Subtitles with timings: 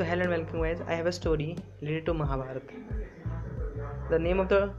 [0.00, 0.78] So, hello and welcome, guys.
[0.88, 2.62] I have a story related to Mahabharata.
[4.08, 4.72] The name of the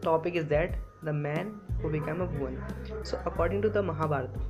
[0.00, 2.64] topic is that the man who became a woman.
[3.02, 4.40] So, according to the Mahabharata,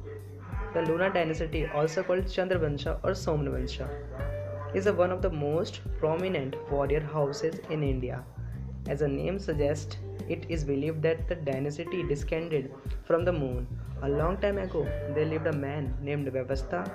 [0.75, 3.89] the Luna dynasty, also called Chandravansha or Somnavansha,
[4.75, 8.25] is one of the most prominent warrior houses in India.
[8.89, 9.97] As the name suggests,
[10.29, 12.73] it is believed that the dynasty descended
[13.03, 13.67] from the moon.
[14.03, 14.85] A long time ago,
[15.17, 16.89] there lived a man named Vaivasvata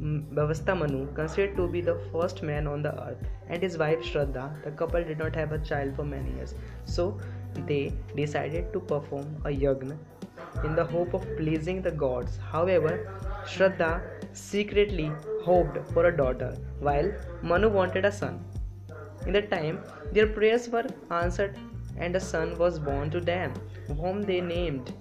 [0.00, 4.62] Vaivasvata Manu, considered to be the first man on the earth, and his wife Shraddha.
[4.62, 7.18] The couple did not have a child for many years, so
[7.66, 9.96] they decided to perform a yagna
[10.64, 12.38] in the hope of pleasing the gods.
[12.52, 13.10] However,
[13.44, 14.02] Shraddha
[14.32, 15.10] secretly
[15.42, 17.10] hoped for a daughter, while
[17.42, 18.44] Manu wanted a son.
[19.26, 21.58] In the time, their prayers were answered,
[21.96, 23.52] and a son was born to them,
[24.00, 24.94] whom they named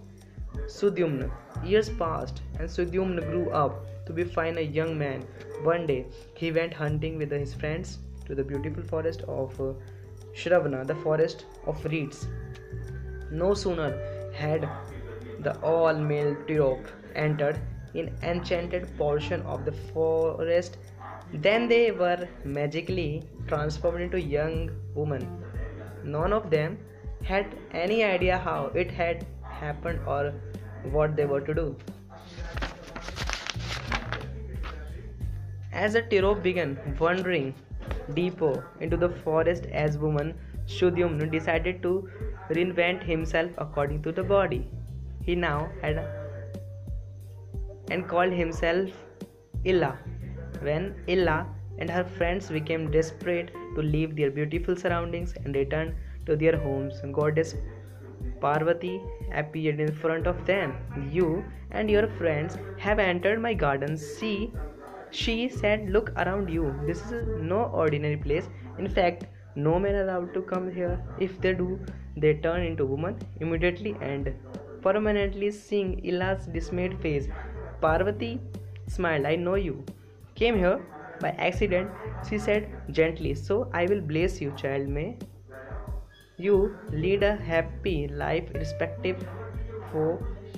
[0.65, 1.29] Sudyumna.
[1.63, 5.21] Years passed, and Sudyumna grew up to be fine a young man.
[5.63, 9.73] One day, he went hunting with his friends to the beautiful forest of uh,
[10.33, 12.27] Sharavana, the forest of reeds.
[13.31, 13.89] No sooner
[14.33, 14.69] had
[15.39, 16.85] the all-male Tirop
[17.15, 17.59] entered
[17.93, 20.77] in enchanted portion of the forest
[21.33, 25.43] than they were magically transformed into young women.
[26.03, 26.77] None of them
[27.23, 30.33] had any idea how it had happened or
[30.91, 31.75] what they were to do.
[35.85, 37.53] As the Tirop began wandering
[38.15, 40.33] deeper into the forest as woman,
[40.65, 42.09] Sudyumna decided to
[42.49, 44.67] reinvent himself according to the body.
[45.21, 46.03] He now had
[47.91, 48.89] and called himself
[49.65, 49.97] Ila.
[50.61, 51.45] When Ila
[51.77, 57.01] and her friends became desperate to leave their beautiful surroundings and return to their homes,
[57.11, 57.55] goddess
[58.41, 58.99] Parvati
[59.31, 60.73] appeared in front of them.
[61.11, 63.95] You and your friends have entered my garden.
[63.95, 64.51] See,
[65.11, 66.73] she said, Look around you.
[66.85, 68.49] This is no ordinary place.
[68.77, 69.25] In fact,
[69.55, 70.99] no men are allowed to come here.
[71.19, 71.79] If they do,
[72.15, 74.33] they turn into women immediately and
[74.81, 75.51] permanently.
[75.51, 77.27] Seeing Ila's dismayed face,
[77.81, 78.39] Parvati
[78.87, 79.25] smiled.
[79.25, 79.83] I know you
[80.35, 80.79] came here
[81.19, 81.89] by accident,
[82.29, 83.33] she said gently.
[83.33, 84.87] So I will bless you, child.
[84.87, 85.17] May
[86.37, 89.27] you lead a happy life irrespective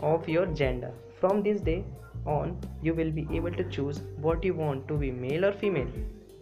[0.02, 0.92] of your gender.
[1.19, 1.84] From this day,
[2.25, 5.91] on, you will be able to choose what you want to be male or female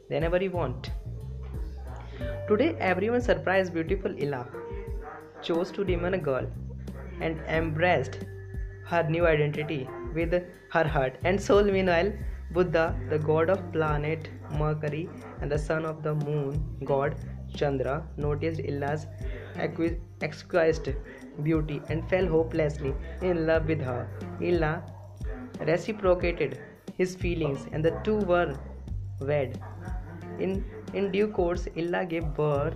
[0.08, 0.92] whenever you want.
[2.48, 4.48] Today, everyone surprised beautiful Ila
[5.42, 6.48] chose to remain a girl
[7.22, 8.20] and embraced
[8.86, 10.34] her new identity with
[10.72, 11.64] her heart and soul.
[11.64, 12.14] Meanwhile,
[12.54, 15.10] Budha, the god of planet Mercury
[15.42, 17.16] and the son of the moon god
[17.56, 19.08] Chandra, noticed Ila's
[19.60, 20.96] exquisite
[21.44, 24.08] beauty and fell hopelessly in love with her.
[24.42, 24.84] Ila
[25.66, 26.60] reciprocated
[26.98, 28.56] his feelings and the two were
[29.20, 29.60] wed.
[30.40, 30.64] In,
[30.94, 32.76] in due course, Ila gave birth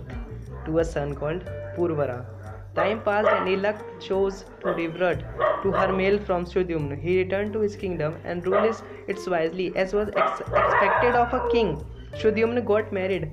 [0.66, 1.44] to a son called
[1.76, 2.26] Pururava.
[2.74, 5.24] Time passed and Illa chose to revert
[5.62, 6.98] to her male from Sudyumna.
[6.98, 11.48] He returned to his kingdom and ruled it wisely as was ex- expected of a
[11.50, 11.84] king.
[12.14, 13.30] Sudyumna got married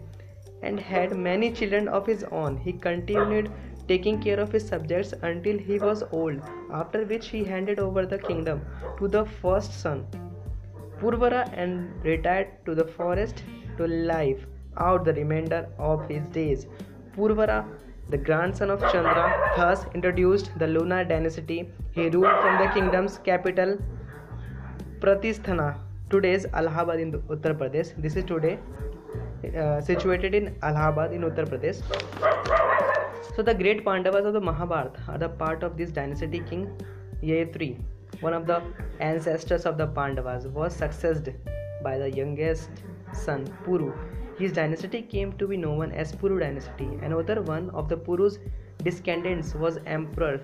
[0.61, 2.57] and had many children of his own.
[2.57, 3.51] He continued
[3.87, 8.19] taking care of his subjects until he was old, after which he handed over the
[8.19, 8.61] kingdom
[8.99, 10.05] to the first son,
[10.99, 13.43] Pururava, and retired to the forest
[13.77, 14.45] to live
[14.77, 16.67] out the remainder of his days.
[17.15, 17.65] Pururava,
[18.09, 21.69] the grandson of Chandra, thus introduced the Lunar dynasty.
[21.91, 23.77] He ruled from the kingdom's capital,
[24.99, 25.77] Pratisthana,
[26.09, 27.93] today's Allahabad in Uttar Pradesh.
[28.01, 28.59] This is today
[29.45, 31.81] uh, situated in Allahabad in Uttar Pradesh.
[33.35, 36.39] So the great Pandavas of the Mahabharata are the part of this dynasty.
[36.49, 36.69] King
[37.23, 37.77] Yayati,
[38.21, 38.61] one of the
[38.99, 41.35] ancestors of the Pandavas, was succeeded
[41.83, 42.69] by the youngest
[43.13, 43.93] son Puru.
[44.37, 46.89] His dynasty came to be known as Puru dynasty.
[47.01, 48.39] Another one of the Puru's
[48.83, 50.41] descendants was Emperor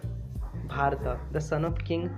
[0.67, 2.09] Bharata, the son of King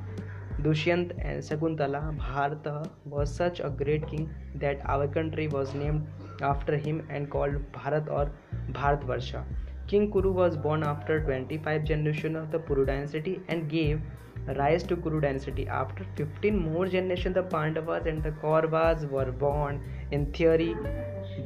[0.61, 2.17] Dushyant and Sakuntala.
[2.17, 6.07] Bharata was such a great king that our country was named
[6.41, 8.29] after him and called Bharat or
[8.71, 9.43] Bharatvarsha.
[9.87, 14.01] King Kuru was born after 25 generations of the Puru dynasty and gave
[14.55, 15.67] rise to Kuru dynasty.
[15.67, 19.81] After 15 more generations, the Pandavas and the Kauravas were born.
[20.11, 20.75] In theory,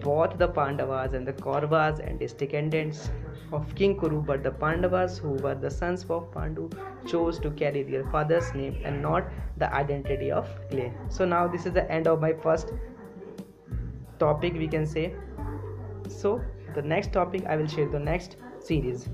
[0.04, 3.12] both the Pandavas and the Kauravas and his descendants
[3.52, 6.70] of King Kuru, but the Pandavas, who were the sons of Pandu,
[7.08, 9.26] chose to carry their father's name and not
[9.58, 10.94] the identity of clay.
[11.10, 12.72] So now this is the end of my first
[14.24, 15.14] topic, we can say.
[16.22, 16.42] So
[16.76, 19.10] the next topic I will share the next series